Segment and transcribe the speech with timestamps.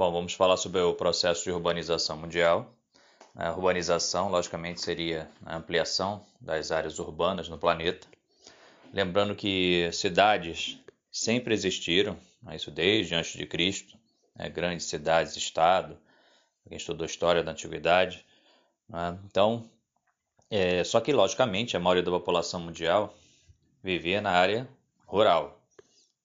[0.00, 2.74] Bom, vamos falar sobre o processo de urbanização mundial.
[3.36, 8.08] A urbanização, logicamente, seria a ampliação das áreas urbanas no planeta.
[8.94, 10.78] Lembrando que cidades
[11.12, 13.94] sempre existiram, né, isso desde antes de Cristo,
[14.34, 15.98] né, grandes cidades, estado,
[16.66, 18.24] quem estudou história da antiguidade.
[18.88, 19.18] Né?
[19.26, 19.70] Então,
[20.48, 23.14] é, só que logicamente a maioria da população mundial
[23.82, 24.66] vivia na área
[25.06, 25.60] rural,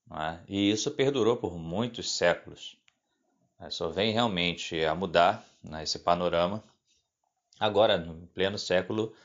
[0.09, 0.41] né?
[0.47, 2.77] e isso perdurou por muitos séculos.
[3.65, 6.63] É, só vem realmente a mudar né, esse panorama
[7.59, 9.15] agora, no pleno século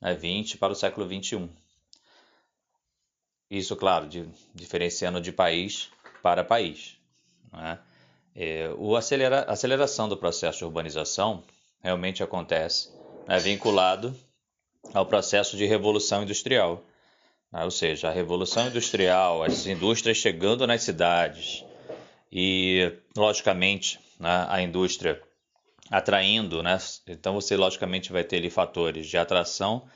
[0.00, 1.48] XX né, para o século XXI.
[3.50, 5.90] Isso, claro, de, diferenciando de país
[6.22, 6.96] para país.
[7.52, 7.78] Né?
[8.34, 11.42] É, o acelera, a aceleração do processo de urbanização
[11.80, 12.90] realmente acontece
[13.26, 14.16] né, vinculado
[14.94, 16.82] ao processo de revolução industrial.
[17.52, 17.64] Né?
[17.64, 21.64] Ou seja, a revolução industrial, as indústrias chegando nas cidades,
[22.30, 25.20] e, logicamente, né, a indústria
[25.90, 26.78] atraindo, né?
[27.08, 29.88] então você logicamente vai ter ali fatores de atração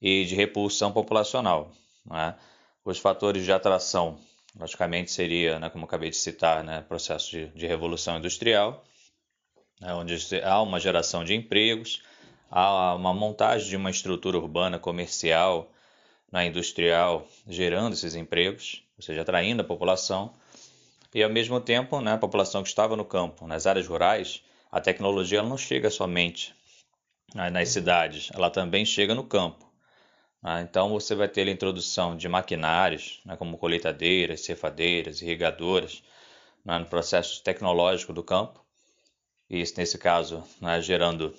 [0.00, 1.72] e de repulsão populacional.
[2.04, 2.34] Né?
[2.84, 4.18] Os fatores de atração,
[4.58, 8.84] logicamente, seria, né, como acabei de citar, né, processo de, de revolução industrial,
[9.80, 12.02] né, onde há uma geração de empregos,
[12.50, 15.70] há uma montagem de uma estrutura urbana comercial,
[16.30, 20.32] na industrial, gerando esses empregos, ou seja, atraindo a população.
[21.14, 24.80] E ao mesmo tempo, né, a população que estava no campo, nas áreas rurais, a
[24.80, 26.54] tecnologia não chega somente
[27.34, 29.68] né, nas cidades, ela também chega no campo.
[30.42, 30.62] Né.
[30.62, 36.02] Então você vai ter a introdução de maquinários, né, como colheitadeiras, cefadeiras, irrigadoras,
[36.64, 38.64] no processo tecnológico do campo.
[39.48, 40.44] E isso, nesse caso,
[40.80, 41.34] gerando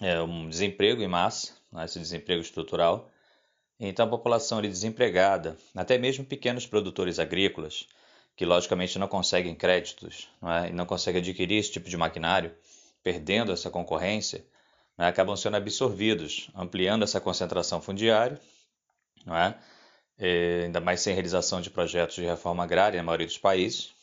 [0.00, 1.52] é, um desemprego em massa,
[1.84, 3.10] esse desemprego estrutural.
[3.78, 7.86] Então a população ali, desempregada, até mesmo pequenos produtores agrícolas,
[8.36, 10.68] que logicamente não conseguem créditos não é?
[10.68, 12.54] e não conseguem adquirir esse tipo de maquinário,
[13.02, 14.44] perdendo essa concorrência,
[14.98, 15.06] é?
[15.06, 18.40] acabam sendo absorvidos, ampliando essa concentração fundiária,
[19.24, 19.58] não é?
[20.18, 23.94] E, ainda mais sem realização de projetos de reforma agrária na maioria dos países,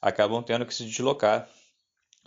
[0.00, 1.48] acabam tendo que se deslocar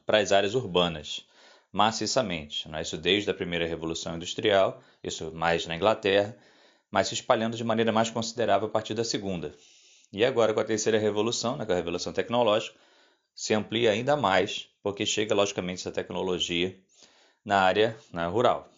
[0.06, 1.26] para as áreas urbanas
[1.72, 2.70] maciçamente.
[2.74, 2.82] É?
[2.82, 6.38] Isso desde a primeira Revolução Industrial, isso mais na Inglaterra,
[6.92, 9.54] mas se espalhando de maneira mais considerável a partir da segunda.
[10.14, 12.78] E agora, com a terceira revolução, né, com a revolução tecnológica,
[13.34, 16.80] se amplia ainda mais, porque chega, logicamente, essa tecnologia
[17.44, 18.70] na área na rural.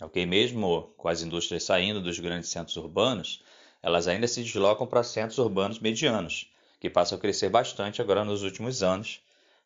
[0.00, 0.26] Ok?
[0.26, 3.40] Mesmo com as indústrias saindo dos grandes centros urbanos,
[3.80, 8.42] elas ainda se deslocam para centros urbanos medianos, que passam a crescer bastante agora nos
[8.42, 9.20] últimos anos,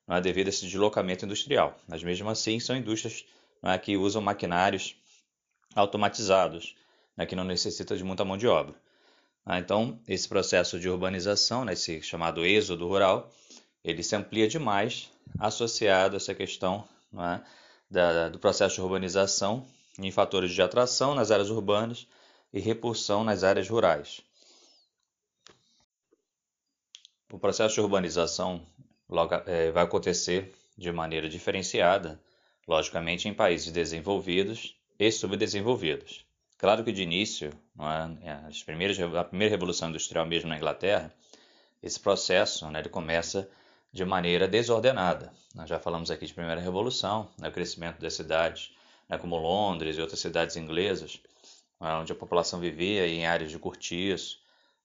[0.06, 1.75] não é, devido a esse deslocamento industrial.
[1.88, 3.25] Mas mesmo assim, são indústrias
[3.62, 4.94] é, que usam maquinários
[5.75, 6.76] automatizados,
[7.16, 8.75] né, que não necessitam de muita mão de obra.
[9.44, 13.30] Ah, então, esse processo de urbanização, né, esse chamado êxodo rural,
[13.82, 17.41] ele se amplia demais associado a essa questão é,
[17.91, 19.66] da, do processo de urbanização
[19.98, 22.06] em fatores de atração nas áreas urbanas
[22.52, 24.20] e repulsão nas áreas rurais.
[27.32, 28.64] O processo de urbanização
[29.08, 32.20] logo, é, vai acontecer de maneira diferenciada,
[32.66, 36.25] logicamente, em países desenvolvidos e subdesenvolvidos.
[36.62, 37.50] Claro que de início,
[38.23, 38.31] é?
[38.47, 41.12] as primeiras, a primeira revolução industrial mesmo na Inglaterra,
[41.83, 43.50] esse processo né, ele começa
[43.93, 45.33] de maneira desordenada.
[45.56, 48.71] Nós já falamos aqui de primeira revolução, né, o crescimento das cidades,
[49.09, 51.19] né, como Londres e outras cidades inglesas,
[51.81, 54.39] né, onde a população vivia em áreas de cortiço,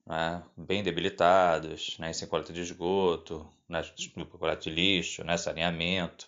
[0.04, 3.84] né, bem debilitados, né, sem coleta de esgoto, né,
[4.32, 6.28] coleta de lixo, saneamento,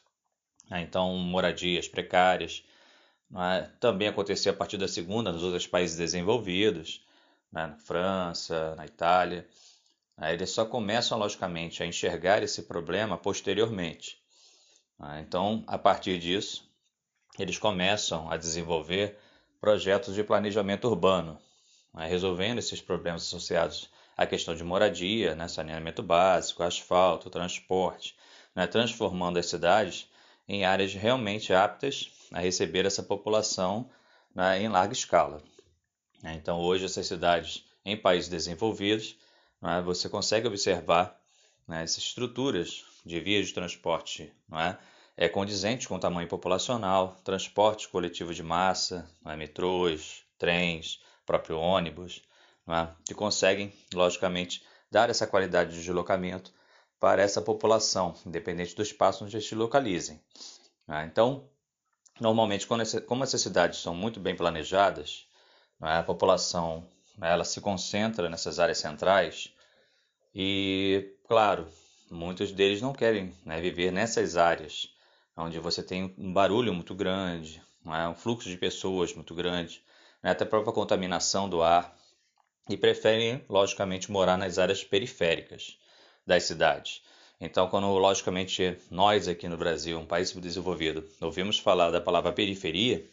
[0.69, 2.63] então moradias precárias.
[3.35, 3.61] É?
[3.79, 7.05] Também acontecia a partir da segunda nos outros países desenvolvidos,
[7.51, 7.67] né?
[7.67, 9.47] na França, na Itália.
[10.17, 14.19] Aí eles só começam, logicamente, a enxergar esse problema posteriormente.
[14.99, 15.23] Né?
[15.27, 16.67] Então, a partir disso,
[17.37, 19.17] eles começam a desenvolver
[19.61, 21.39] projetos de planejamento urbano,
[21.93, 22.07] né?
[22.07, 25.47] resolvendo esses problemas associados à questão de moradia, né?
[25.47, 28.17] saneamento básico, asfalto, transporte,
[28.55, 28.65] né?
[28.65, 30.09] transformando as cidades
[30.47, 33.89] em áreas realmente aptas a receber essa população
[34.33, 35.41] né, em larga escala.
[36.23, 39.15] Então, hoje, essas cidades em países desenvolvidos,
[39.61, 41.19] né, você consegue observar
[41.67, 44.77] né, essas estruturas de vias de transporte é,
[45.25, 52.21] é condizentes com o tamanho populacional, transporte coletivo de massa, é, metrôs, trens, próprio ônibus,
[52.67, 56.53] é, que conseguem, logicamente, dar essa qualidade de deslocamento
[56.99, 60.19] para essa população, independente do espaço onde se localizem.
[60.87, 61.47] É, então,
[62.19, 65.25] Normalmente, como essas cidades são muito bem planejadas,
[65.81, 66.87] é, a população
[67.21, 69.53] ela se concentra nessas áreas centrais
[70.33, 71.67] e, claro,
[72.09, 74.93] muitos deles não querem né, viver nessas áreas
[75.35, 78.07] onde você tem um barulho muito grande, é?
[78.07, 79.81] um fluxo de pessoas muito grande,
[80.21, 80.31] né?
[80.31, 81.97] até a própria contaminação do ar,
[82.69, 85.77] e preferem, logicamente, morar nas áreas periféricas
[86.25, 87.01] das cidades.
[87.41, 93.05] Então, quando, logicamente, nós aqui no Brasil, um país subdesenvolvido, ouvimos falar da palavra periferia,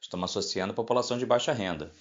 [0.00, 1.92] estamos associando a população de baixa renda.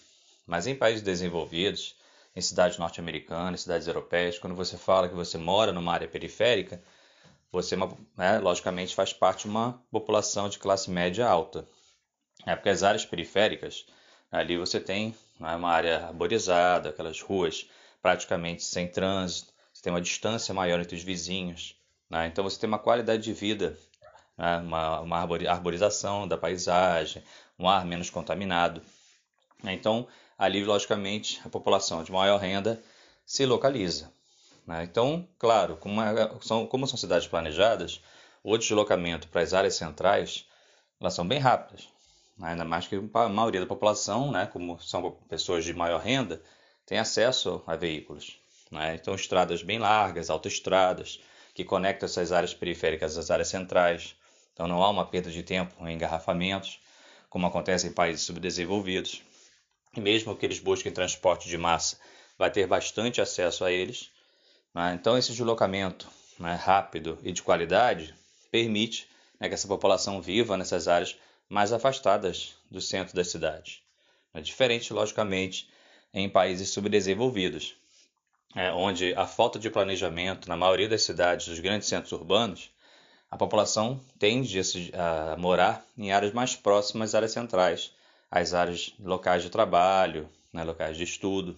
[0.47, 1.95] Mas em países desenvolvidos,
[2.35, 6.81] em cidades norte-americanas, cidades europeias, quando você fala que você mora numa área periférica,
[7.51, 7.75] você,
[8.17, 11.67] né, logicamente, faz parte de uma população de classe média alta.
[12.45, 13.85] É porque as áreas periféricas,
[14.31, 17.69] ali você tem né, uma área arborizada, aquelas ruas
[18.01, 21.75] praticamente sem trânsito, você tem uma distância maior entre os vizinhos,
[22.09, 23.77] né, então você tem uma qualidade de vida,
[24.35, 27.23] né, uma, uma arborização da paisagem,
[27.59, 28.81] um ar menos contaminado.
[29.63, 32.81] Então, ali, logicamente, a população de maior renda
[33.23, 34.11] se localiza.
[34.65, 34.83] Né?
[34.83, 38.01] Então, claro, como, é, são, como são cidades planejadas,
[38.43, 40.47] o deslocamento para as áreas centrais
[40.99, 41.87] elas são bem rápidas.
[42.35, 42.49] Né?
[42.49, 46.41] Ainda mais que a maioria da população, né, como são pessoas de maior renda,
[46.83, 48.39] tem acesso a veículos.
[48.71, 48.95] Né?
[48.95, 51.19] Então, estradas bem largas, autoestradas,
[51.53, 54.15] que conectam essas áreas periféricas às áreas centrais.
[54.53, 56.79] Então, não há uma perda de tempo em engarrafamentos,
[57.29, 59.21] como acontece em países subdesenvolvidos
[59.95, 61.97] e mesmo que eles busquem transporte de massa,
[62.37, 64.11] vai ter bastante acesso a eles.
[64.73, 64.93] Né?
[64.93, 66.07] Então, esse deslocamento
[66.39, 68.13] né, rápido e de qualidade
[68.51, 69.09] permite
[69.39, 71.17] né, que essa população viva nessas áreas
[71.49, 73.81] mais afastadas do centro das cidades.
[74.33, 75.67] É diferente, logicamente,
[76.13, 77.75] em países subdesenvolvidos,
[78.55, 82.71] é, onde a falta de planejamento na maioria das cidades dos grandes centros urbanos,
[83.29, 84.59] a população tende
[84.93, 87.91] a, a morar em áreas mais próximas às áreas centrais,
[88.31, 91.57] as áreas locais de trabalho, né, locais de estudo,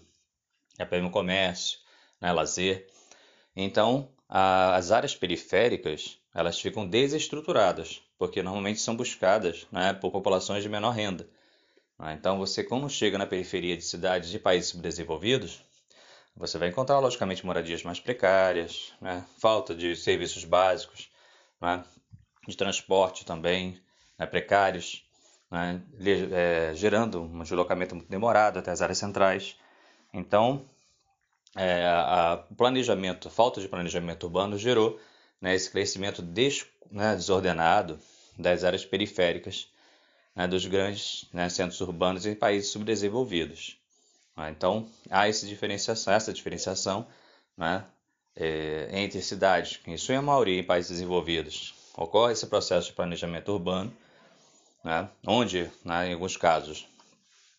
[0.77, 1.79] até no comércio,
[2.19, 2.87] né, lazer.
[3.55, 10.63] Então, a, as áreas periféricas elas ficam desestruturadas, porque normalmente são buscadas né, por populações
[10.63, 11.27] de menor renda.
[11.97, 12.15] Né.
[12.19, 15.63] Então, você quando chega na periferia de cidades de países subdesenvolvidos,
[16.35, 21.09] você vai encontrar, logicamente, moradias mais precárias, né, falta de serviços básicos,
[21.61, 21.83] né,
[22.47, 23.81] de transporte também
[24.17, 25.05] né, precários,
[25.51, 25.81] né,
[26.31, 29.55] é, gerando um deslocamento muito demorado até as áreas centrais.
[30.13, 30.69] Então,
[31.55, 34.99] é, a, o planejamento, a falta de planejamento urbano gerou
[35.41, 37.99] né, esse crescimento des, né, desordenado
[38.37, 39.71] das áreas periféricas
[40.35, 43.78] né, dos grandes né, centros urbanos em países subdesenvolvidos.
[44.39, 44.51] Né.
[44.51, 47.05] Então, há essa diferenciação, essa diferenciação
[47.57, 47.83] né,
[48.35, 53.93] é, entre cidades, em sua maioria em países desenvolvidos, ocorre esse processo de planejamento urbano,
[54.81, 56.87] né, onde, né, em alguns casos,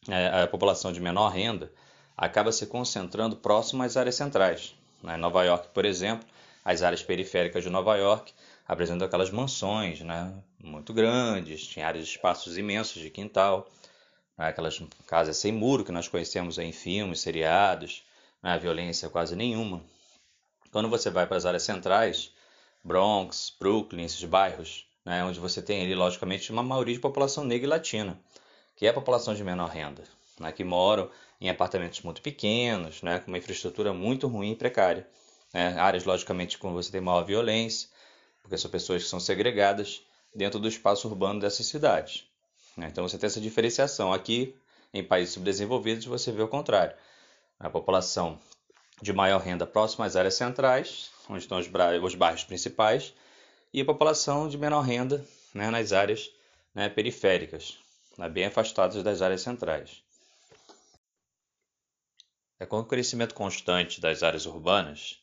[0.08, 1.70] é, a população de menor renda
[2.16, 4.74] acaba se concentrando próximo às áreas centrais.
[5.02, 5.16] Né.
[5.16, 6.26] Em Nova York, por exemplo,
[6.64, 8.32] as áreas periféricas de Nova York
[8.66, 13.68] apresentam aquelas mansões né, muito grandes, tinha áreas de espaços imensos de quintal,
[14.40, 18.02] né, aquelas casas sem muro que nós conhecemos em filmes, seriados,
[18.42, 19.82] né, violência quase nenhuma.
[20.72, 22.32] Quando você vai para as áreas centrais,
[22.82, 27.66] Bronx, Brooklyn, esses bairros né, onde você tem ali, logicamente, uma maioria de população negra
[27.66, 28.18] e latina,
[28.74, 30.04] que é a população de menor renda,
[30.38, 35.06] né, que moram em apartamentos muito pequenos, né, com uma infraestrutura muito ruim e precária.
[35.52, 37.90] Né, áreas, logicamente, com você tem maior violência,
[38.40, 40.00] porque são pessoas que são segregadas
[40.34, 42.29] dentro do espaço urbano dessas cidades.
[42.76, 44.12] Né, então você tem essa diferenciação.
[44.12, 44.56] Aqui,
[44.92, 46.96] em países subdesenvolvidos, você vê o contrário.
[47.58, 48.38] A população
[49.02, 53.14] de maior renda próxima às áreas centrais, onde estão os bairros principais,
[53.72, 55.24] e a população de menor renda
[55.54, 56.30] né, nas áreas
[56.74, 57.78] né, periféricas,
[58.18, 60.02] né, bem afastadas das áreas centrais.
[62.58, 65.18] É com o crescimento constante das áreas urbanas,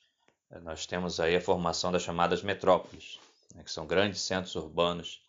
[0.63, 3.19] nós temos aí a formação das chamadas metrópoles,
[3.53, 5.21] né, que são grandes centros urbanos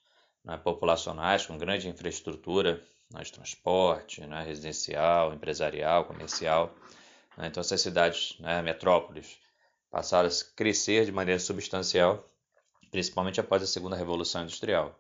[0.45, 6.75] né, populacionais com grande infraestrutura né, de transporte, né, residencial, empresarial, comercial.
[7.37, 7.49] Né.
[7.49, 9.38] Então, essas cidades, né, metrópoles,
[9.90, 12.28] passaram a crescer de maneira substancial
[12.90, 14.99] principalmente após a segunda revolução industrial.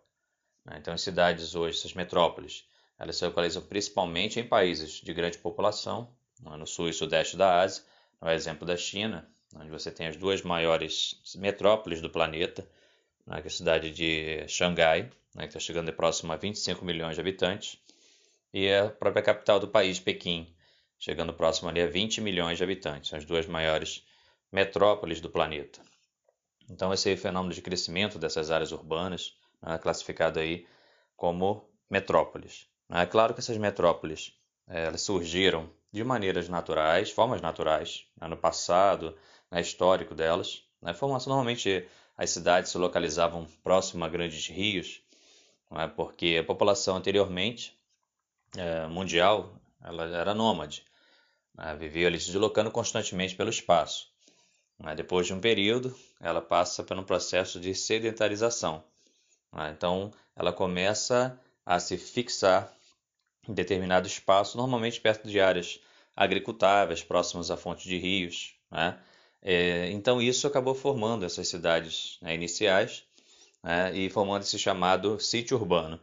[0.64, 0.76] Né?
[0.78, 2.64] Então, as cidades hoje, essas metrópoles,
[2.98, 6.08] elas se localizam principalmente em países de grande população,
[6.40, 6.56] né?
[6.56, 7.82] no sul e sudeste da Ásia,
[8.20, 12.68] no exemplo da China, onde você tem as duas maiores metrópoles do planeta,
[13.26, 13.40] né?
[13.40, 15.10] que é a cidade de Xangai,
[15.42, 17.78] que está chegando próximo a 25 milhões de habitantes,
[18.52, 20.54] e a própria capital do país, Pequim,
[20.98, 24.04] chegando próximo ali a 20 milhões de habitantes, são as duas maiores
[24.50, 25.80] metrópoles do planeta.
[26.68, 30.66] Então, esse fenômeno de crescimento dessas áreas urbanas é né, classificado aí
[31.16, 32.66] como metrópoles.
[32.90, 34.32] É claro que essas metrópoles
[34.66, 39.16] é, elas surgiram de maneiras naturais, formas naturais, né, no passado,
[39.50, 45.02] né, histórico delas, Na formação, normalmente, as cidades se localizavam próximo a grandes rios,
[45.72, 45.86] é?
[45.86, 47.76] porque a população anteriormente
[48.56, 50.84] é, mundial ela era nômade,
[51.54, 51.74] né?
[51.76, 54.08] vivia ali se deslocando constantemente pelo espaço.
[54.78, 54.94] Né?
[54.94, 58.82] Depois de um período, ela passa por um processo de sedentarização.
[59.52, 59.72] Né?
[59.76, 62.72] Então, ela começa a se fixar
[63.48, 65.80] em determinado espaço, normalmente perto de áreas
[66.16, 68.54] agricultáveis, próximas a fontes de rios.
[69.40, 73.07] É, então, isso acabou formando essas cidades né, iniciais
[73.62, 76.00] né, e formando esse chamado sítio urbano.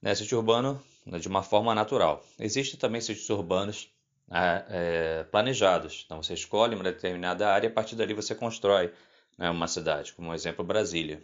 [0.00, 2.24] Né, sítio urbano né, de uma forma natural.
[2.38, 3.88] Existem também sítios urbanos
[4.28, 6.02] né, é, planejados.
[6.04, 8.92] Então, você escolhe uma determinada área e a partir dali você constrói
[9.38, 11.22] né, uma cidade, como exemplo Brasília,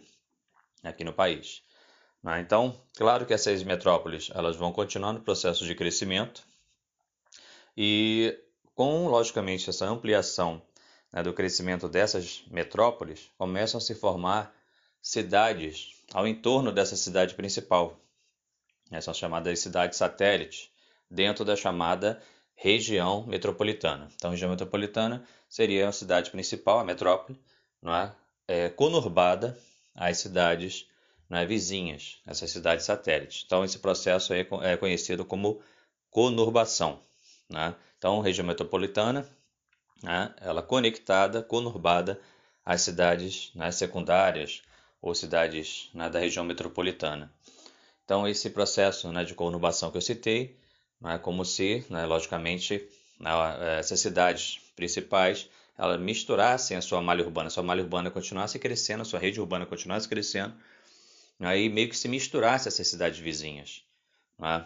[0.83, 1.61] aqui no país.
[2.23, 2.39] Né?
[2.41, 6.43] Então, claro que essas metrópoles elas vão continuar no processo de crescimento
[7.75, 8.37] e
[8.75, 10.61] com, logicamente, essa ampliação
[11.11, 14.53] né, do crescimento dessas metrópoles, começam a se formar
[15.01, 17.99] cidades ao entorno dessa cidade principal.
[18.91, 20.71] Essas são chamadas cidades satélites,
[21.09, 22.21] dentro da chamada
[22.55, 24.09] região metropolitana.
[24.15, 27.39] Então, a região metropolitana seria a cidade principal, a metrópole,
[27.81, 28.13] não é?
[28.47, 29.57] É, conurbada
[29.95, 30.87] às cidades
[31.31, 33.43] é, vizinhas, essas cidades satélites.
[33.45, 35.61] Então, esse processo é, é conhecido como
[36.09, 36.99] conurbação.
[37.49, 37.75] Né?
[37.97, 39.27] Então, região metropolitana,
[40.03, 40.33] né?
[40.41, 42.19] ela conectada, conurbada
[42.65, 44.61] às cidades né, secundárias
[45.01, 47.31] ou cidades né, da região metropolitana.
[48.03, 50.57] Então, esse processo né, de conurbação que eu citei,
[50.99, 52.87] né, como se, né, logicamente,
[53.19, 53.31] né,
[53.79, 59.01] essas cidades principais ela misturassem a sua malha urbana, a sua malha urbana continuasse crescendo,
[59.01, 60.53] a sua rede urbana continuasse crescendo,
[61.39, 63.81] aí meio que se misturasse essas cidades vizinhas.
[64.37, 64.65] Né?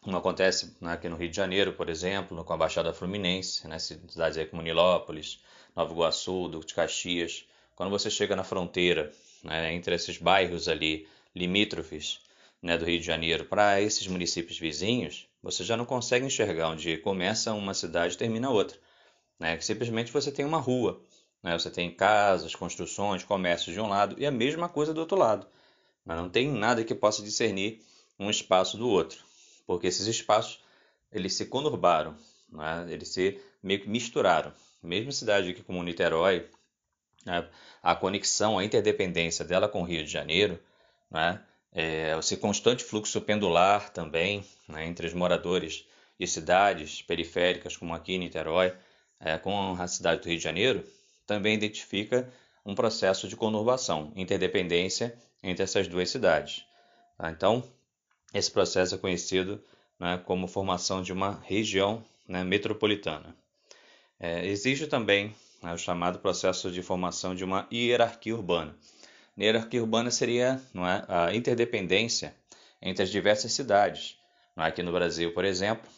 [0.00, 3.80] Como acontece né, aqui no Rio de Janeiro, por exemplo, com a Baixada Fluminense, né,
[3.80, 5.42] cidades como Nilópolis,
[5.74, 7.46] Nova Iguaçu, Duque de Caxias.
[7.74, 9.12] Quando você chega na fronteira,
[9.44, 12.20] né, entre esses bairros ali limítrofes
[12.62, 16.96] né, do Rio de Janeiro para esses municípios vizinhos, você já não consegue enxergar onde
[16.96, 18.78] começa uma cidade e termina outra.
[19.38, 19.60] Né?
[19.60, 21.00] Simplesmente você tem uma rua,
[21.42, 21.56] né?
[21.58, 25.46] você tem casas, construções, comércios de um lado e a mesma coisa do outro lado.
[26.04, 27.82] Mas não tem nada que possa discernir
[28.18, 29.22] um espaço do outro,
[29.66, 30.60] porque esses espaços
[31.12, 32.16] eles se conurbaram,
[32.50, 32.86] né?
[32.88, 34.52] eles se meio que misturaram.
[34.82, 36.48] Mesmo cidade aqui como Niterói,
[37.24, 37.48] né?
[37.82, 40.58] a conexão, a interdependência dela com o Rio de Janeiro,
[41.10, 41.40] né?
[41.72, 44.86] é, esse constante fluxo pendular também né?
[44.86, 45.86] entre os moradores
[46.18, 48.72] de cidades periféricas como aqui em Niterói,
[49.20, 50.84] é, com a cidade do Rio de Janeiro,
[51.26, 52.30] também identifica
[52.64, 56.64] um processo de conurbação, interdependência entre essas duas cidades.
[57.18, 57.30] Tá?
[57.30, 57.62] Então,
[58.32, 59.62] esse processo é conhecido
[59.98, 63.34] né, como formação de uma região né, metropolitana.
[64.18, 68.76] É, existe também né, o chamado processo de formação de uma hierarquia urbana.
[69.36, 72.36] Hierarquia urbana seria é, a interdependência
[72.80, 74.18] entre as diversas cidades.
[74.56, 74.62] É?
[74.62, 75.88] Aqui no Brasil, por exemplo,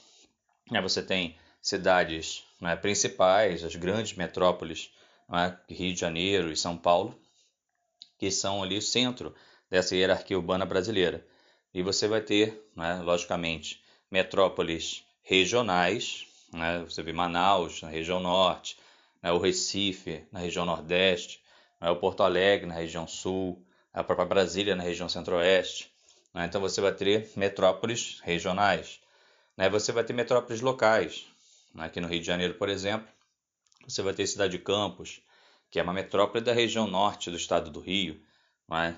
[0.70, 4.90] né, você tem cidades é, principais, as grandes metrópoles,
[5.32, 7.18] é, Rio de Janeiro e São Paulo,
[8.18, 9.34] que são ali o centro
[9.68, 11.26] dessa hierarquia urbana brasileira.
[11.74, 18.78] E você vai ter, né, logicamente, metrópoles regionais, né, você vê Manaus na região norte,
[19.26, 21.42] né, o Recife na região nordeste,
[21.80, 23.60] né, o Porto Alegre na região sul,
[23.92, 25.92] a própria Brasília na região centro-oeste.
[26.32, 29.00] Né, então você vai ter metrópoles regionais.
[29.56, 31.26] Né, você vai ter metrópoles locais.
[31.74, 33.08] Né, aqui no Rio de Janeiro, por exemplo,
[33.84, 35.20] você vai ter Cidade de Campos,
[35.72, 38.20] que é uma metrópole da região norte do estado do Rio.
[38.68, 38.96] Né?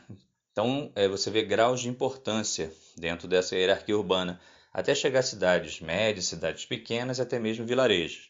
[0.52, 4.38] Então, é, você vê graus de importância dentro dessa hierarquia urbana,
[4.74, 8.28] até chegar a cidades médias, cidades pequenas e até mesmo vilarejos.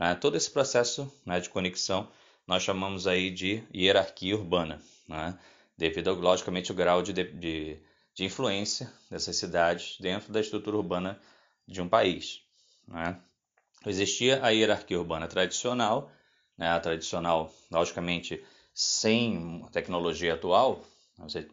[0.00, 0.14] Né?
[0.14, 2.08] Todo esse processo né, de conexão
[2.46, 5.38] nós chamamos aí de hierarquia urbana, né?
[5.76, 7.78] devido, logicamente, ao grau de, de,
[8.14, 11.20] de, influência dessas cidades dentro da estrutura urbana
[11.68, 12.42] de um país.
[12.88, 13.20] Né?
[13.86, 16.10] Existia a hierarquia urbana tradicional,
[16.58, 16.70] né?
[16.70, 18.42] a tradicional, logicamente,
[18.74, 20.82] sem tecnologia atual,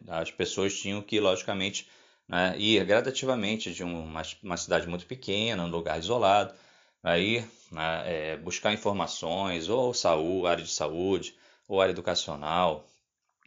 [0.08, 1.86] as pessoas tinham que, logicamente,
[2.26, 6.54] né, ir gradativamente de uma, uma, cidade muito pequena, um lugar isolado,
[7.02, 11.34] aí né, é, buscar informações, ou saúde, área de saúde,
[11.66, 12.84] ou área educacional.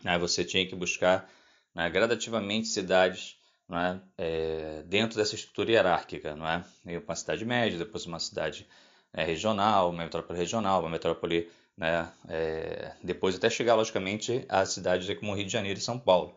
[0.04, 1.30] Né, você tinha que buscar
[1.76, 3.38] né, gradativamente cidades
[3.70, 6.64] né, é, dentro dessa estrutura hierárquica, não é?
[7.06, 8.68] Uma cidade média, depois uma cidade
[9.14, 12.12] é, regional, uma metrópole regional, uma metrópole né?
[12.28, 16.36] É, depois até chegar, logicamente, a cidades como Rio de Janeiro e São Paulo.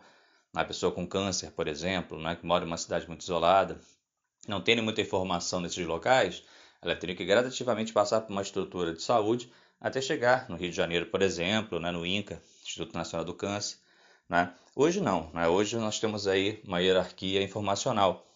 [0.54, 3.78] A pessoa com câncer, por exemplo, né, que mora em uma cidade muito isolada,
[4.48, 6.44] não tendo muita informação nesses locais,
[6.84, 9.50] ela teria que gradativamente passar por uma estrutura de saúde
[9.80, 13.76] até chegar no Rio de Janeiro, por exemplo, né, no INCA, Instituto Nacional do Câncer.
[14.28, 14.52] Né?
[14.74, 15.48] Hoje não, né?
[15.48, 18.26] hoje nós temos aí uma hierarquia informacional.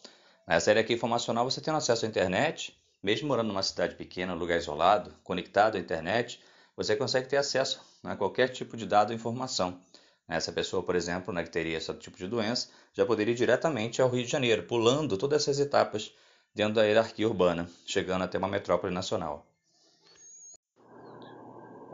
[0.46, 5.14] Nessa hierarquia informacional você tem acesso à internet, mesmo morando numa cidade pequena, lugar isolado,
[5.22, 6.40] conectado à internet,
[6.76, 9.80] você consegue ter acesso a qualquer tipo de dado ou informação.
[10.28, 14.02] Essa pessoa, por exemplo, né, que teria esse tipo de doença, já poderia ir diretamente
[14.02, 16.12] ao Rio de Janeiro, pulando todas essas etapas
[16.58, 19.46] dentro da hierarquia urbana, chegando até uma metrópole nacional.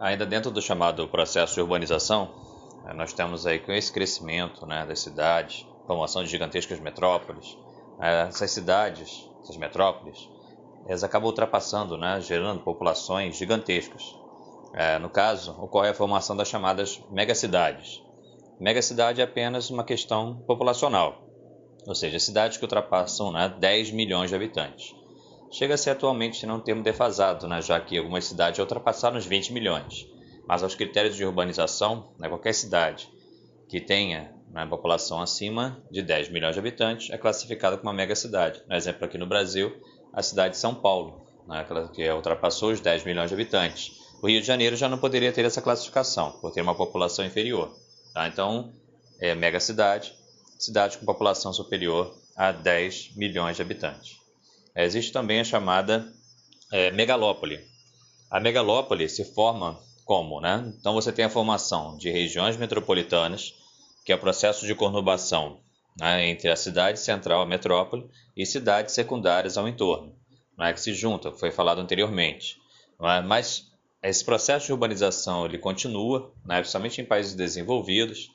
[0.00, 2.30] Ainda dentro do chamado processo de urbanização,
[2.86, 7.58] eh, nós temos aí com esse crescimento né, das cidades, formação de gigantescas metrópoles,
[8.00, 10.30] eh, essas cidades, essas metrópoles,
[10.86, 14.18] elas acabam ultrapassando, né, gerando populações gigantescas.
[14.72, 18.02] É, no caso, ocorre a formação das chamadas megacidades,
[18.58, 21.23] Megacidade é apenas uma questão populacional,
[21.86, 24.94] ou seja, cidades que ultrapassam né, 10 milhões de habitantes.
[25.50, 29.16] Chega a ser atualmente não um termo defasado, né, já que algumas cidades já ultrapassaram
[29.16, 30.06] os 20 milhões.
[30.46, 33.08] Mas aos critérios de urbanização, né, qualquer cidade
[33.68, 38.62] que tenha né, população acima de 10 milhões de habitantes é classificada como uma megacidade.
[38.68, 39.72] No exemplo aqui no Brasil,
[40.12, 44.00] a cidade de São Paulo, né, que ultrapassou os 10 milhões de habitantes.
[44.22, 47.74] O Rio de Janeiro já não poderia ter essa classificação, por ter uma população inferior.
[48.14, 48.26] Tá?
[48.28, 48.72] Então,
[49.20, 49.60] é mega
[50.64, 54.16] cidade, cidade com população superior a 10 milhões de habitantes.
[54.74, 56.12] Existe também a chamada
[56.72, 57.60] é, megalópole.
[58.30, 60.40] A megalópole se forma como?
[60.40, 60.72] Né?
[60.78, 63.54] Então você tem a formação de regiões metropolitanas,
[64.04, 65.60] que é o processo de conurbação
[65.98, 70.14] né, entre a cidade central, a metrópole, e cidades secundárias ao entorno,
[70.58, 72.56] né, que se juntam, foi falado anteriormente.
[73.00, 73.20] É?
[73.20, 73.70] Mas
[74.02, 78.30] esse processo de urbanização ele continua, né, principalmente em países desenvolvidos,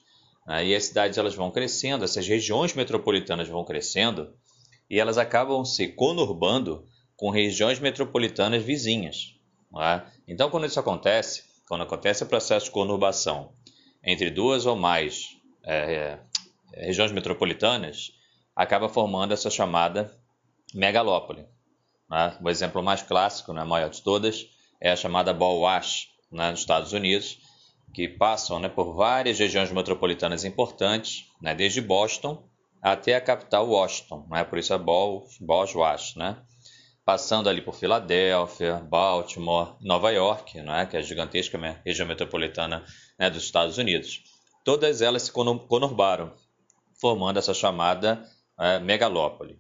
[0.49, 4.33] né, e as cidades elas vão crescendo, essas regiões metropolitanas vão crescendo,
[4.89, 6.83] e elas acabam se conurbando
[7.15, 9.35] com regiões metropolitanas vizinhas.
[9.79, 10.01] É?
[10.27, 13.53] Então, quando isso acontece, quando acontece o processo de conurbação
[14.03, 16.19] entre duas ou mais é, é,
[16.73, 18.11] regiões metropolitanas,
[18.55, 20.11] acaba formando essa chamada
[20.73, 21.45] megalópole.
[22.09, 22.35] Né?
[22.41, 24.47] O exemplo mais clássico, né, maior de todas,
[24.81, 27.37] é a chamada Ball Wash, né, nos Estados Unidos,
[27.93, 32.43] que passam né, por várias regiões metropolitanas importantes, né, desde Boston
[32.81, 36.37] até a capital Washington, né, por isso é Ball, Ball Wash, né,
[37.03, 42.85] passando ali por Filadélfia, Baltimore, Nova York, né, que é a gigantesca região metropolitana
[43.17, 44.23] né, dos Estados Unidos.
[44.63, 46.33] Todas elas se conurbaram,
[47.01, 48.23] formando essa chamada
[48.59, 49.59] é, megalópole.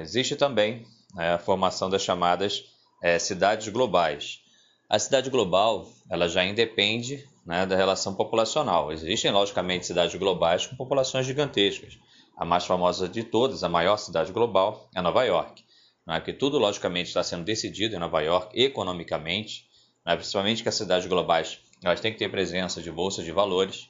[0.00, 2.64] Existe também né, a formação das chamadas
[3.02, 4.40] é, cidades globais.
[4.88, 8.92] A cidade global ela já independe né, da relação populacional.
[8.92, 11.98] Existem, logicamente, cidades globais com populações gigantescas.
[12.36, 15.62] A mais famosa de todas, a maior cidade global, é Nova York.
[16.06, 19.66] Né, que tudo, logicamente, está sendo decidido em Nova York economicamente,
[20.04, 23.88] né, principalmente que as cidades globais elas têm que ter presença de bolsa de valores.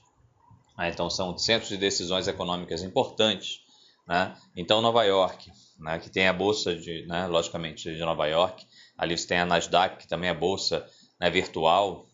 [0.77, 3.61] Né, então, são centros de decisões econômicas importantes.
[4.07, 4.37] Né.
[4.57, 9.19] Então, Nova York, né, que tem a bolsa, de, né, logicamente, de Nova York, Ali
[9.19, 10.87] você tem a Nasdaq, que também é bolsa
[11.21, 12.07] né, virtual.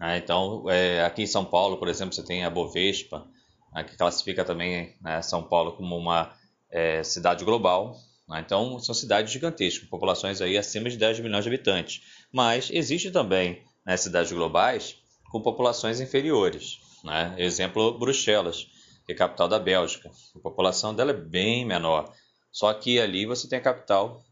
[0.00, 0.16] Né?
[0.16, 3.26] Então, é, aqui em São Paulo, por exemplo, você tem a Bovespa,
[3.72, 6.32] né, que classifica também né, São Paulo como uma
[6.70, 7.96] é, cidade global.
[8.26, 8.42] Né?
[8.44, 12.02] Então, são cidades gigantescas, com populações aí acima de 10 milhões de habitantes.
[12.32, 14.96] Mas existe também né, cidades globais
[15.30, 16.80] com populações inferiores.
[17.04, 17.34] Né?
[17.36, 18.66] Exemplo, Bruxelas,
[19.04, 20.10] que é a capital da Bélgica.
[20.34, 22.10] A população dela é bem menor.
[22.50, 24.24] Só que ali você tem a capital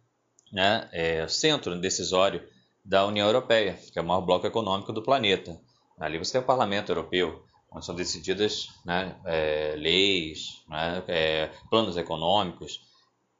[0.50, 2.42] né, é, centro decisório
[2.84, 5.60] da União Europeia, que é o maior bloco econômico do planeta.
[5.98, 11.96] Ali você tem o Parlamento Europeu, onde são decididas né, é, leis, né, é, planos
[11.96, 12.80] econômicos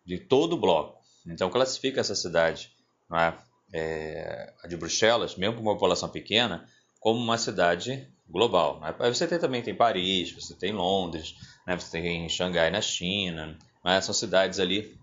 [0.05, 0.98] de todo o bloco.
[1.27, 2.70] Então classifica essa cidade,
[3.09, 3.37] né,
[3.72, 6.66] é, a de Bruxelas, mesmo com uma população pequena,
[7.01, 8.81] como uma cidade global.
[8.81, 8.94] Né?
[9.09, 11.35] Você tem, também tem Paris, você tem Londres,
[11.66, 14.01] né, você tem Xangai na China, né?
[14.01, 14.98] são cidades ali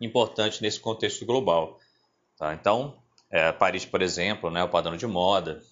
[0.00, 1.78] importante nesse contexto global.
[2.38, 2.54] Tá?
[2.54, 3.01] Então,
[3.32, 5.62] é, Paris, por exemplo, né, o padrão de moda,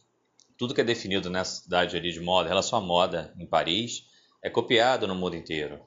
[0.57, 4.07] tudo que é definido nessa cidade ali de moda, em relação à moda em Paris,
[4.43, 5.79] é copiado no mundo inteiro.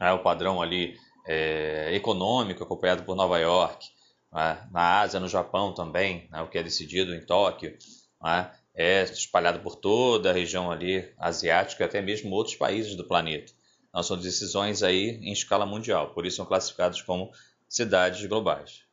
[0.00, 3.88] É, o padrão ali é, econômico é copiado por Nova York,
[4.32, 4.68] né?
[4.70, 7.76] na Ásia, no Japão também, né, o que é decidido em Tóquio,
[8.22, 13.52] né, é espalhado por toda a região ali asiática, até mesmo outros países do planeta.
[13.88, 17.32] Então, são decisões aí em escala mundial, por isso são classificados como
[17.68, 18.84] cidades globais.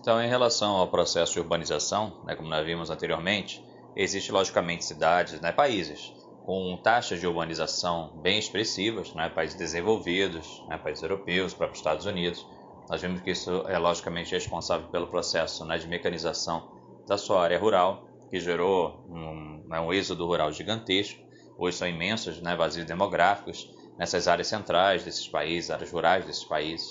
[0.00, 3.62] Então, em relação ao processo de urbanização, né, como nós vimos anteriormente,
[3.94, 10.78] existem logicamente cidades, né, países com taxas de urbanização bem expressivas, né, países desenvolvidos, né,
[10.78, 12.44] países europeus, próprios Estados Unidos.
[12.88, 16.66] Nós vimos que isso é logicamente responsável pelo processo né, de mecanização
[17.06, 21.20] da sua área rural, que gerou um, né, um êxodo rural gigantesco.
[21.58, 26.88] Hoje são imensos né, vazios demográficos nessas áreas centrais desses países, áreas rurais desses países.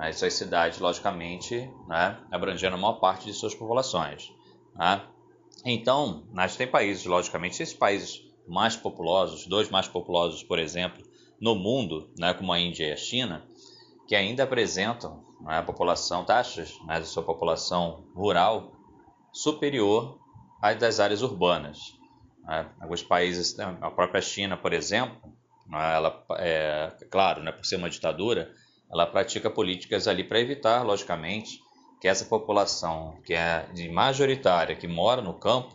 [0.00, 4.32] Essas cidades, logicamente, né, abrangendo a maior parte de suas populações.
[4.74, 5.02] Né?
[5.64, 11.02] Então, nós tem países, logicamente, esses países mais populosos, dois mais populosos, por exemplo,
[11.40, 13.44] no mundo, né, como a Índia e a China,
[14.06, 18.72] que ainda apresentam né, a população, taxas né, de sua população rural
[19.32, 20.18] superior
[20.62, 21.98] às das áreas urbanas.
[22.42, 22.70] Né.
[22.80, 25.16] Alguns países, né, a própria China, por exemplo,
[25.66, 28.54] né, ela, é, claro, né, por ser uma ditadura,
[28.90, 31.60] ela pratica políticas ali para evitar, logicamente,
[32.00, 35.74] que essa população que é de majoritária, que mora no campo,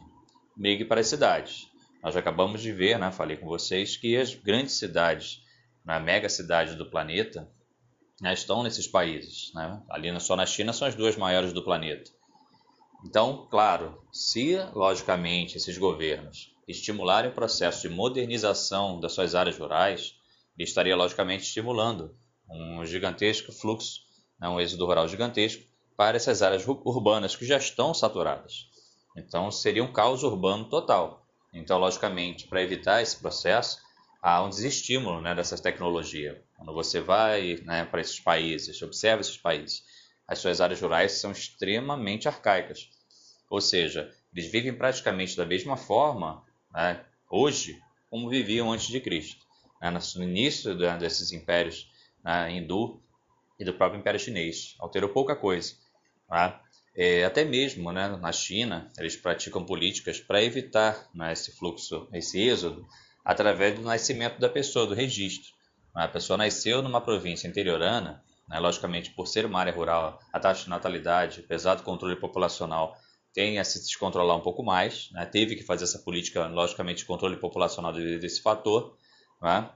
[0.56, 1.68] migre para as cidades.
[2.04, 5.44] Nós acabamos de ver, né, falei com vocês, que as grandes cidades,
[5.84, 7.50] na né, mega cidade do planeta,
[8.22, 9.52] né, estão nesses países.
[9.54, 9.82] Né?
[9.90, 12.12] Ali só na China são as duas maiores do planeta.
[13.04, 20.16] Então, claro, se logicamente esses governos estimularem o processo de modernização das suas áreas rurais,
[20.58, 22.16] ele estaria logicamente estimulando
[22.52, 24.02] um gigantesco fluxo,
[24.40, 25.64] né, um êxodo rural gigantesco
[25.96, 28.68] para essas áreas urbanas que já estão saturadas.
[29.16, 31.26] Então, seria um caos urbano total.
[31.54, 33.80] Então, logicamente, para evitar esse processo,
[34.22, 36.38] há um desestímulo né, dessas tecnologias.
[36.56, 39.84] Quando você vai né, para esses países, observa esses países,
[40.28, 42.90] as suas áreas rurais são extremamente arcaicas.
[43.50, 49.46] Ou seja, eles vivem praticamente da mesma forma né, hoje como viviam antes de Cristo.
[49.82, 51.91] Né, no início desses impérios
[52.24, 53.02] né, hindu
[53.60, 54.76] e do próprio Império Chinês.
[54.80, 55.74] Alterou pouca coisa.
[56.28, 56.62] Tá?
[56.96, 62.42] É, até mesmo né, na China, eles praticam políticas para evitar né, esse fluxo, esse
[62.42, 62.86] êxodo,
[63.24, 65.52] através do nascimento da pessoa, do registro.
[65.94, 70.64] A pessoa nasceu numa província interiorana, né, logicamente por ser uma área rural, a taxa
[70.66, 72.98] de natalidade, apesar do controle populacional,
[73.34, 77.06] tem a se descontrolar um pouco mais, né, teve que fazer essa política, logicamente, de
[77.06, 78.98] controle populacional devido a esse fator,
[79.42, 79.70] né,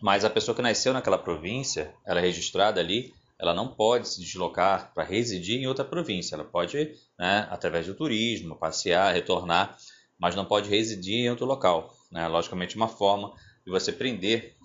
[0.00, 4.20] mas a pessoa que nasceu naquela província, ela é registrada ali, ela não pode se
[4.20, 9.76] deslocar para residir em outra província, ela pode, né, através do turismo, passear, retornar,
[10.18, 11.94] mas não pode residir em outro local.
[12.10, 12.26] Né?
[12.28, 14.56] Logicamente, uma forma de você prender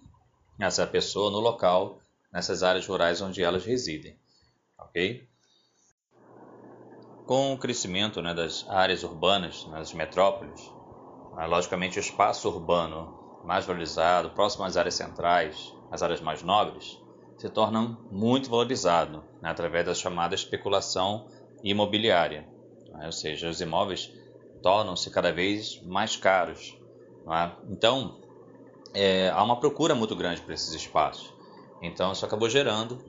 [0.59, 1.99] essa pessoa no local,
[2.31, 4.17] nessas áreas rurais onde elas residem.
[4.77, 5.27] Ok?
[7.25, 10.61] Com o crescimento né, das áreas urbanas, nas metrópoles,
[11.35, 16.99] né, logicamente o espaço urbano mais valorizado, próximo às áreas centrais, às áreas mais nobres,
[17.37, 21.27] se torna muito valorizado né, através da chamada especulação
[21.63, 22.47] imobiliária.
[22.91, 23.05] Né?
[23.05, 24.11] Ou seja, os imóveis
[24.61, 26.77] tornam-se cada vez mais caros.
[27.27, 27.51] É?
[27.69, 28.19] Então,
[28.93, 31.33] é, há uma procura muito grande por esses espaços.
[31.81, 32.99] Então, isso acabou gerando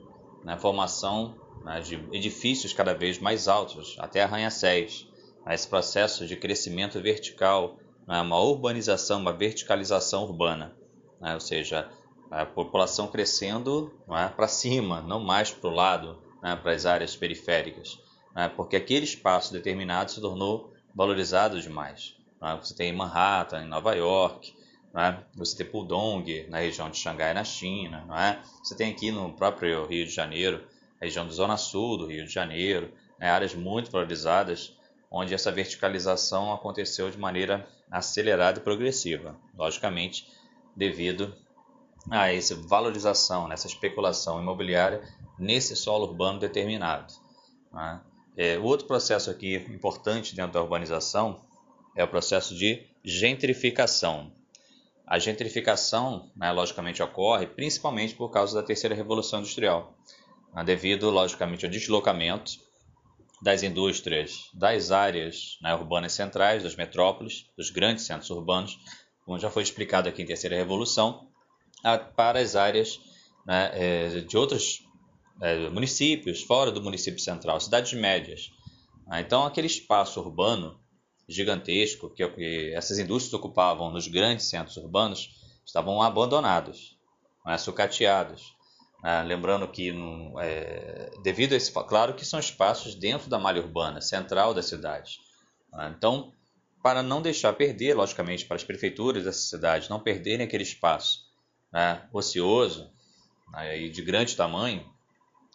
[0.43, 5.07] né, formação né, de edifícios cada vez mais altos, até arranha-céus.
[5.47, 10.75] Esse processo de crescimento vertical, né, uma urbanização, uma verticalização urbana.
[11.19, 11.89] Né, ou seja,
[12.29, 17.15] a população crescendo é, para cima, não mais para o lado, né, para as áreas
[17.15, 17.99] periféricas.
[18.35, 22.15] Né, porque aquele espaço determinado se tornou valorizado demais.
[22.41, 22.59] Né?
[22.61, 24.53] Você tem Manhattan, em Nova York,
[24.93, 25.23] né?
[25.35, 28.05] você tem Pudong, na região de Xangai, na China.
[28.11, 28.39] É?
[28.63, 30.63] Você tem aqui no próprio Rio de Janeiro,
[31.01, 33.29] região da Zona Sul do Rio de Janeiro, né?
[33.29, 34.77] áreas muito valorizadas,
[35.09, 39.37] onde essa verticalização aconteceu de maneira acelerada e progressiva.
[39.55, 40.27] Logicamente,
[40.75, 41.35] devido
[42.09, 45.01] a essa valorização, nessa especulação imobiliária
[45.37, 47.13] nesse solo urbano determinado.
[47.71, 48.01] Né?
[48.35, 51.45] É, o outro processo aqui importante dentro da urbanização
[51.95, 54.31] é o processo de gentrificação.
[55.05, 59.93] A gentrificação, né, logicamente, ocorre principalmente por causa da terceira revolução industrial,
[60.53, 62.53] né, devido, logicamente, ao deslocamento
[63.43, 68.79] das indústrias das áreas né, urbanas centrais, das metrópoles, dos grandes centros urbanos,
[69.25, 71.27] como já foi explicado aqui em terceira revolução,
[72.15, 73.01] para as áreas
[73.45, 74.81] né, é, de outros
[75.41, 78.49] é, municípios, fora do município central, cidades médias.
[79.05, 80.79] Ah, então, aquele espaço urbano
[81.27, 85.29] gigantesco que, que essas indústrias ocupavam nos grandes centros urbanos
[85.65, 86.97] estavam abandonados,
[87.45, 88.55] né, sucateados.
[89.03, 89.93] Né, lembrando que,
[90.39, 91.71] é, devido a esse.
[91.71, 95.19] Claro que são espaços dentro da malha urbana, central da cidade.
[95.73, 96.31] Né, então,
[96.81, 101.25] para não deixar perder, logicamente, para as prefeituras dessa cidade não perderem aquele espaço
[101.71, 102.89] né, ocioso
[103.51, 104.89] né, e de grande tamanho,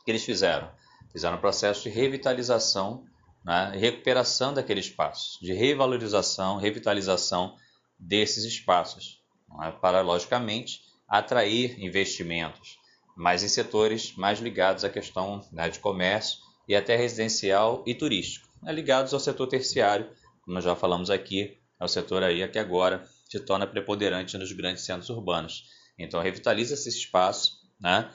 [0.04, 0.70] que eles fizeram?
[1.12, 3.04] Fizeram um processo de revitalização
[3.44, 7.56] né, recuperação daquele espaço, de revalorização, revitalização
[7.98, 9.22] desses espaços,
[9.62, 9.70] é?
[9.70, 12.78] para, logicamente, atrair investimentos,
[13.18, 18.48] mas em setores mais ligados à questão né, de comércio e até residencial e turístico.
[18.62, 20.08] né, ligados ao setor terciário,
[20.42, 24.84] como já falamos aqui, é o setor aí que agora se torna preponderante nos grandes
[24.84, 25.64] centros urbanos.
[25.98, 28.08] Então revitaliza esse espaço né,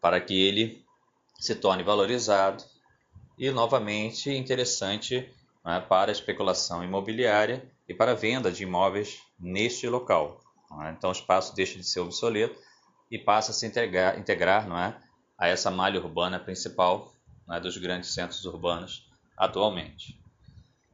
[0.00, 0.82] para que ele
[1.38, 2.64] se torne valorizado
[3.38, 5.30] e novamente interessante
[5.62, 10.40] né, para a especulação imobiliária e para a venda de imóveis neste local.
[10.70, 10.94] Né?
[10.96, 12.64] Então o espaço deixa de ser obsoleto
[13.10, 14.96] e passa a se integrar, integrar não é,
[15.38, 17.12] a essa malha urbana principal
[17.46, 20.18] né, dos grandes centros urbanos atualmente.